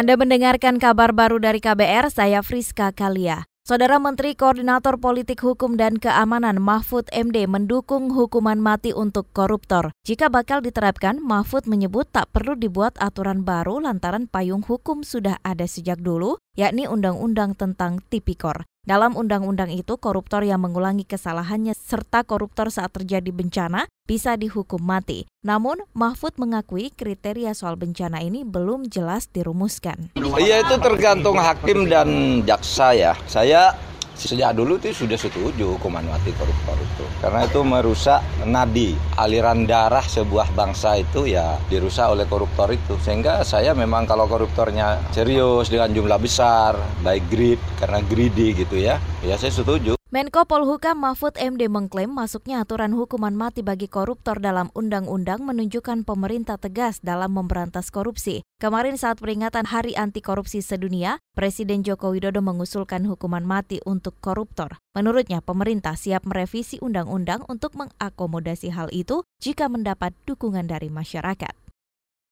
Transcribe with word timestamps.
Anda 0.00 0.16
mendengarkan 0.16 0.80
kabar 0.80 1.12
baru 1.12 1.36
dari 1.36 1.60
KBR, 1.60 2.08
saya 2.08 2.40
Friska 2.40 2.88
Kalia. 2.88 3.44
Saudara 3.68 4.00
Menteri 4.00 4.32
Koordinator 4.32 4.96
Politik 4.96 5.44
Hukum 5.44 5.76
dan 5.76 6.00
Keamanan 6.00 6.56
Mahfud 6.56 7.04
MD 7.12 7.44
mendukung 7.44 8.08
hukuman 8.08 8.56
mati 8.56 8.96
untuk 8.96 9.28
koruptor. 9.36 9.92
Jika 10.08 10.32
bakal 10.32 10.64
diterapkan, 10.64 11.20
Mahfud 11.20 11.68
menyebut 11.68 12.08
tak 12.08 12.32
perlu 12.32 12.56
dibuat 12.56 12.96
aturan 12.96 13.44
baru 13.44 13.84
lantaran 13.84 14.24
payung 14.24 14.64
hukum 14.64 15.04
sudah 15.04 15.36
ada 15.44 15.68
sejak 15.68 16.00
dulu, 16.00 16.40
yakni 16.58 16.86
Undang-Undang 16.90 17.58
tentang 17.58 18.02
Tipikor. 18.06 18.66
Dalam 18.80 19.12
undang-undang 19.12 19.68
itu, 19.68 20.00
koruptor 20.00 20.40
yang 20.40 20.64
mengulangi 20.64 21.04
kesalahannya 21.04 21.76
serta 21.76 22.24
koruptor 22.24 22.72
saat 22.72 22.88
terjadi 22.96 23.28
bencana 23.28 23.84
bisa 24.08 24.40
dihukum 24.40 24.80
mati. 24.80 25.28
Namun, 25.44 25.84
Mahfud 25.92 26.40
mengakui 26.40 26.88
kriteria 26.88 27.52
soal 27.52 27.76
bencana 27.76 28.24
ini 28.24 28.40
belum 28.40 28.88
jelas 28.88 29.28
dirumuskan. 29.28 30.16
Iya 30.16 30.64
itu 30.64 30.80
tergantung 30.80 31.36
hakim 31.36 31.92
dan 31.92 32.40
jaksa 32.48 32.96
ya. 32.96 33.12
Saya 33.28 33.76
sejak 34.28 34.52
dulu 34.52 34.76
itu 34.76 34.92
sudah 34.92 35.16
setuju 35.16 35.80
hukuman 35.80 36.04
mati 36.04 36.34
koruptor 36.36 36.76
itu. 36.76 37.04
Karena 37.24 37.48
itu 37.48 37.60
merusak 37.64 38.20
nadi 38.44 38.92
aliran 39.16 39.64
darah 39.64 40.04
sebuah 40.04 40.52
bangsa 40.52 41.00
itu 41.00 41.24
ya 41.24 41.56
dirusak 41.72 42.12
oleh 42.12 42.28
koruptor 42.28 42.68
itu. 42.72 43.00
Sehingga 43.00 43.40
saya 43.46 43.72
memang 43.72 44.04
kalau 44.04 44.28
koruptornya 44.28 45.00
serius 45.14 45.72
dengan 45.72 45.92
jumlah 45.92 46.18
besar 46.20 46.76
baik 47.00 47.24
greed 47.30 47.60
karena 47.78 48.02
greedy 48.04 48.52
gitu 48.52 48.76
ya 48.76 48.98
ya 49.22 49.36
saya 49.38 49.52
setuju 49.52 49.99
Menko 50.10 50.42
Polhukam 50.42 51.06
Mahfud 51.06 51.38
MD 51.38 51.70
mengklaim 51.70 52.10
masuknya 52.10 52.66
aturan 52.66 52.90
hukuman 52.90 53.30
mati 53.30 53.62
bagi 53.62 53.86
koruptor 53.86 54.42
dalam 54.42 54.66
undang-undang 54.74 55.38
menunjukkan 55.38 56.02
pemerintah 56.02 56.58
tegas 56.58 56.98
dalam 56.98 57.30
memberantas 57.30 57.94
korupsi. 57.94 58.42
Kemarin 58.58 58.98
saat 58.98 59.22
peringatan 59.22 59.70
Hari 59.70 59.94
Anti 59.94 60.18
Korupsi 60.18 60.66
Sedunia, 60.66 61.22
Presiden 61.38 61.86
Joko 61.86 62.10
Widodo 62.10 62.42
mengusulkan 62.42 63.06
hukuman 63.06 63.46
mati 63.46 63.78
untuk 63.86 64.18
koruptor. 64.18 64.82
Menurutnya, 64.98 65.46
pemerintah 65.46 65.94
siap 65.94 66.26
merevisi 66.26 66.82
undang-undang 66.82 67.46
untuk 67.46 67.78
mengakomodasi 67.78 68.74
hal 68.74 68.90
itu 68.90 69.22
jika 69.38 69.70
mendapat 69.70 70.10
dukungan 70.26 70.66
dari 70.66 70.90
masyarakat. 70.90 71.69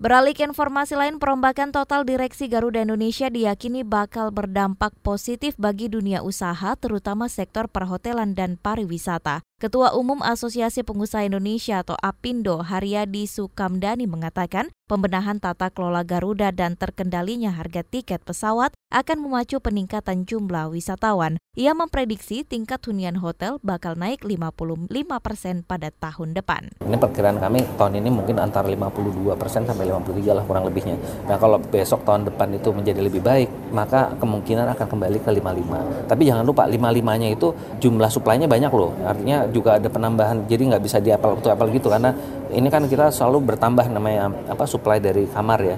Beralih 0.00 0.32
ke 0.32 0.48
informasi 0.48 0.96
lain, 0.96 1.20
perombakan 1.20 1.74
total 1.74 2.08
direksi 2.08 2.48
Garuda 2.48 2.80
Indonesia 2.80 3.28
diyakini 3.28 3.84
bakal 3.84 4.32
berdampak 4.32 4.96
positif 5.04 5.52
bagi 5.60 5.92
dunia 5.92 6.24
usaha, 6.24 6.72
terutama 6.80 7.28
sektor 7.28 7.68
perhotelan 7.68 8.32
dan 8.32 8.56
pariwisata. 8.56 9.44
Ketua 9.62 9.94
Umum 9.94 10.18
Asosiasi 10.26 10.82
Pengusaha 10.82 11.22
Indonesia 11.22 11.86
atau 11.86 11.94
APindo 12.02 12.66
Haryadi 12.66 13.30
Sukamdani 13.30 14.10
mengatakan 14.10 14.74
pembenahan 14.90 15.38
tata 15.38 15.70
kelola 15.70 16.02
Garuda 16.02 16.50
dan 16.50 16.74
terkendalinya 16.74 17.54
harga 17.54 17.86
tiket 17.86 18.26
pesawat 18.26 18.74
akan 18.90 19.22
memacu 19.22 19.62
peningkatan 19.62 20.26
jumlah 20.26 20.66
wisatawan. 20.66 21.38
Ia 21.54 21.78
memprediksi 21.78 22.42
tingkat 22.42 22.82
hunian 22.90 23.22
hotel 23.22 23.62
bakal 23.62 23.94
naik 23.94 24.26
55 24.26 24.90
persen 25.22 25.62
pada 25.62 25.94
tahun 25.94 26.34
depan. 26.34 26.74
Ini 26.82 26.98
perkiraan 26.98 27.38
kami 27.38 27.62
tahun 27.78 28.02
ini 28.02 28.10
mungkin 28.10 28.42
antara 28.42 28.66
52 28.66 29.38
persen 29.38 29.62
sampai 29.62 29.94
53 29.94 30.42
lah 30.42 30.42
kurang 30.42 30.66
lebihnya. 30.66 30.98
Nah 31.30 31.38
kalau 31.38 31.62
besok 31.62 32.02
tahun 32.02 32.26
depan 32.26 32.50
itu 32.56 32.74
menjadi 32.74 32.98
lebih 32.98 33.22
baik, 33.22 33.46
maka 33.70 34.10
kemungkinan 34.18 34.74
akan 34.74 34.86
kembali 34.90 35.18
ke 35.22 35.30
55. 35.30 36.10
Tapi 36.10 36.22
jangan 36.26 36.42
lupa 36.42 36.66
55-nya 36.66 37.28
itu 37.30 37.54
jumlah 37.78 38.10
suplainya 38.10 38.50
banyak 38.50 38.72
loh. 38.74 38.96
Artinya 39.04 39.51
juga 39.52 39.76
ada 39.76 39.86
penambahan 39.92 40.48
jadi 40.48 40.72
nggak 40.72 40.82
bisa 40.82 40.98
di 40.98 41.12
apel 41.12 41.36
to 41.38 41.52
gitu 41.70 41.92
karena 41.92 42.10
ini 42.50 42.66
kan 42.72 42.88
kita 42.88 43.12
selalu 43.12 43.54
bertambah 43.54 43.86
namanya 43.92 44.32
apa 44.48 44.64
supply 44.64 44.98
dari 44.98 45.28
kamar 45.28 45.60
ya 45.60 45.76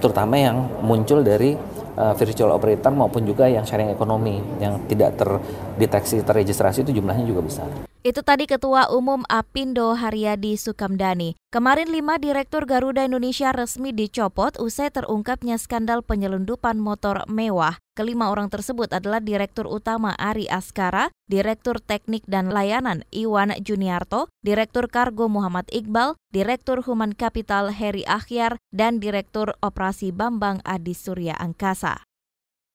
terutama 0.00 0.34
yang 0.38 0.56
muncul 0.82 1.20
dari 1.20 1.54
uh, 1.98 2.14
virtual 2.14 2.54
operator 2.54 2.92
maupun 2.94 3.26
juga 3.26 3.46
yang 3.50 3.66
sharing 3.66 3.90
ekonomi 3.90 4.38
yang 4.58 4.78
tidak 4.90 5.18
terdeteksi 5.18 6.22
terregistrasi 6.22 6.86
itu 6.86 7.00
jumlahnya 7.00 7.26
juga 7.26 7.42
besar. 7.42 7.93
Itu 8.04 8.20
tadi 8.20 8.44
Ketua 8.44 8.92
Umum 8.92 9.24
Apindo 9.32 9.96
Haryadi 9.96 10.60
Sukamdani. 10.60 11.40
Kemarin 11.48 11.88
lima 11.88 12.20
Direktur 12.20 12.68
Garuda 12.68 13.00
Indonesia 13.00 13.48
resmi 13.48 13.96
dicopot 13.96 14.60
usai 14.60 14.92
terungkapnya 14.92 15.56
skandal 15.56 16.04
penyelundupan 16.04 16.76
motor 16.76 17.24
mewah. 17.32 17.80
Kelima 17.96 18.28
orang 18.28 18.52
tersebut 18.52 18.92
adalah 18.92 19.24
Direktur 19.24 19.64
Utama 19.64 20.12
Ari 20.20 20.44
Askara, 20.52 21.08
Direktur 21.32 21.80
Teknik 21.80 22.28
dan 22.28 22.52
Layanan 22.52 23.08
Iwan 23.08 23.56
Juniarto, 23.64 24.28
Direktur 24.44 24.92
Kargo 24.92 25.32
Muhammad 25.32 25.64
Iqbal, 25.72 26.20
Direktur 26.28 26.84
Human 26.84 27.16
Capital 27.16 27.72
Heri 27.72 28.04
Akhyar, 28.04 28.60
dan 28.68 29.00
Direktur 29.00 29.56
Operasi 29.64 30.12
Bambang 30.12 30.60
Adi 30.68 30.92
Surya 30.92 31.40
Angkasa. 31.40 32.04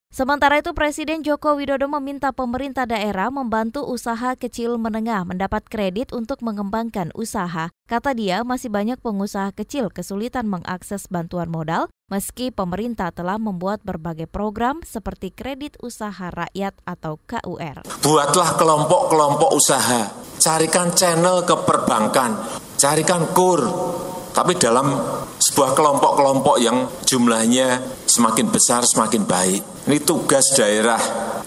Sementara 0.09 0.57
itu 0.57 0.73
Presiden 0.73 1.21
Joko 1.21 1.53
Widodo 1.53 1.85
meminta 1.85 2.33
pemerintah 2.33 2.89
daerah 2.89 3.29
membantu 3.29 3.85
usaha 3.85 4.33
kecil 4.33 4.81
menengah 4.81 5.21
mendapat 5.21 5.69
kredit 5.69 6.09
untuk 6.17 6.41
mengembangkan 6.41 7.13
usaha. 7.13 7.69
Kata 7.85 8.17
dia, 8.17 8.41
masih 8.41 8.73
banyak 8.73 8.97
pengusaha 9.05 9.53
kecil 9.53 9.93
kesulitan 9.93 10.49
mengakses 10.49 11.05
bantuan 11.13 11.53
modal 11.53 11.93
meski 12.09 12.49
pemerintah 12.49 13.13
telah 13.13 13.37
membuat 13.37 13.85
berbagai 13.85 14.25
program 14.25 14.81
seperti 14.81 15.29
kredit 15.29 15.77
usaha 15.77 16.33
rakyat 16.33 16.73
atau 16.89 17.21
KUR. 17.29 17.85
Buatlah 18.01 18.49
kelompok-kelompok 18.57 19.53
usaha, 19.53 20.09
carikan 20.41 20.89
channel 20.97 21.45
ke 21.45 21.53
perbankan, 21.69 22.33
carikan 22.81 23.29
kur, 23.37 23.61
tapi 24.33 24.57
dalam 24.57 24.89
sebuah 25.59 25.75
kelompok-kelompok 25.75 26.55
yang 26.63 26.87
jumlahnya 27.03 27.83
semakin 28.07 28.47
besar 28.47 28.79
semakin 28.87 29.27
baik. 29.27 29.59
Ini 29.91 29.99
tugas 30.07 30.55
daerah 30.55 30.95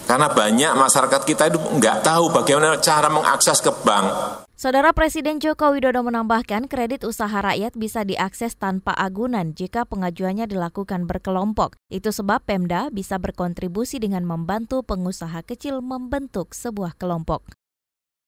karena 0.04 0.28
banyak 0.28 0.76
masyarakat 0.76 1.24
kita 1.24 1.48
itu 1.48 1.56
nggak 1.56 2.04
tahu 2.04 2.28
bagaimana 2.28 2.76
cara 2.76 3.08
mengakses 3.08 3.64
ke 3.64 3.72
bank. 3.72 4.04
Saudara 4.52 4.92
Presiden 4.92 5.40
Joko 5.40 5.72
Widodo 5.72 6.04
menambahkan 6.04 6.68
kredit 6.68 7.08
usaha 7.08 7.32
rakyat 7.32 7.72
bisa 7.72 8.04
diakses 8.04 8.52
tanpa 8.52 8.92
agunan 8.92 9.56
jika 9.56 9.88
pengajuannya 9.88 10.44
dilakukan 10.44 11.08
berkelompok. 11.08 11.80
Itu 11.88 12.12
sebab 12.12 12.44
Pemda 12.44 12.92
bisa 12.92 13.16
berkontribusi 13.16 13.96
dengan 13.96 14.28
membantu 14.28 14.84
pengusaha 14.84 15.40
kecil 15.40 15.80
membentuk 15.80 16.52
sebuah 16.52 17.00
kelompok. 17.00 17.61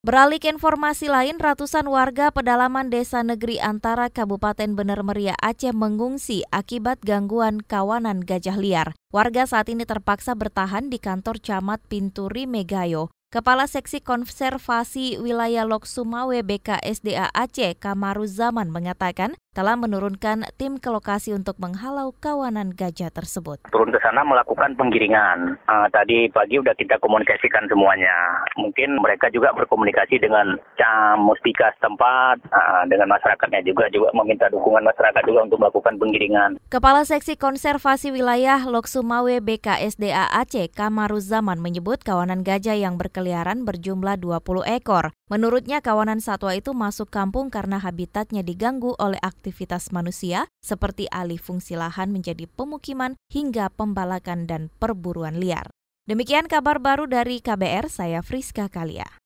Beralih 0.04 0.36
ke 0.36 0.52
informasi 0.52 1.08
lain, 1.08 1.40
ratusan 1.40 1.88
warga 1.88 2.28
pedalaman 2.28 2.92
desa 2.92 3.24
negeri 3.24 3.56
antara 3.56 4.12
Kabupaten 4.12 4.76
Bener 4.76 5.00
Meriah 5.00 5.32
Aceh 5.40 5.72
mengungsi 5.72 6.44
akibat 6.52 7.00
gangguan 7.00 7.64
kawanan 7.64 8.20
gajah 8.20 8.60
liar. 8.60 8.92
Warga 9.16 9.48
saat 9.48 9.72
ini 9.72 9.88
terpaksa 9.88 10.36
bertahan 10.36 10.92
di 10.92 11.00
kantor 11.00 11.40
camat 11.40 11.80
Pinturi 11.88 12.44
Megayo. 12.44 13.08
Kepala 13.34 13.66
Seksi 13.66 13.98
Konservasi 13.98 15.18
Wilayah 15.18 15.66
Lok 15.66 15.90
Sumawe 15.90 16.38
BKSDA 16.46 17.34
Aceh 17.34 17.74
Kamaruzaman 17.82 18.70
mengatakan 18.70 19.34
telah 19.54 19.78
menurunkan 19.78 20.50
tim 20.58 20.82
ke 20.82 20.90
lokasi 20.90 21.30
untuk 21.30 21.54
menghalau 21.62 22.10
kawanan 22.18 22.74
gajah 22.74 23.08
tersebut. 23.14 23.62
Turun 23.70 23.94
ke 23.94 24.02
sana 24.02 24.26
melakukan 24.26 24.74
penggiringan. 24.74 25.54
Uh, 25.70 25.86
tadi 25.94 26.26
pagi 26.34 26.58
udah 26.58 26.74
kita 26.74 26.98
komunikasikan 26.98 27.70
semuanya. 27.70 28.42
Mungkin 28.58 28.98
mereka 28.98 29.30
juga 29.30 29.54
berkomunikasi 29.54 30.18
dengan 30.18 30.58
cam 30.74 31.22
mustika 31.22 31.70
setempat, 31.78 32.42
uh, 32.50 32.82
dengan 32.90 33.14
masyarakatnya 33.14 33.62
juga 33.62 33.86
juga 33.94 34.10
meminta 34.10 34.50
dukungan 34.50 34.82
masyarakat 34.90 35.22
juga 35.22 35.46
untuk 35.46 35.62
melakukan 35.62 35.94
penggiringan. 36.02 36.50
Kepala 36.66 37.06
Seksi 37.06 37.38
Konservasi 37.38 38.10
Wilayah 38.10 38.58
Lok 38.66 38.90
Sumawe 38.90 39.38
BKSDA 39.38 40.34
Aceh 40.34 40.66
Kamaruzaman 40.74 41.62
menyebut 41.62 42.02
kawanan 42.02 42.42
gajah 42.42 42.74
yang 42.74 42.98
berkeliaran 43.24 43.64
berjumlah 43.64 44.20
20 44.20 44.68
ekor. 44.68 45.16
Menurutnya 45.32 45.80
kawanan 45.80 46.20
satwa 46.20 46.52
itu 46.52 46.76
masuk 46.76 47.08
kampung 47.08 47.48
karena 47.48 47.80
habitatnya 47.80 48.44
diganggu 48.44 48.92
oleh 49.00 49.16
aktivitas 49.24 49.88
manusia 49.96 50.44
seperti 50.60 51.08
alih 51.08 51.40
fungsi 51.40 51.72
lahan 51.72 52.12
menjadi 52.12 52.44
pemukiman 52.44 53.16
hingga 53.32 53.72
pembalakan 53.72 54.44
dan 54.44 54.68
perburuan 54.76 55.40
liar. 55.40 55.72
Demikian 56.04 56.52
kabar 56.52 56.76
baru 56.84 57.08
dari 57.08 57.40
KBR, 57.40 57.88
saya 57.88 58.20
Friska 58.20 58.68
Kalia. 58.68 59.23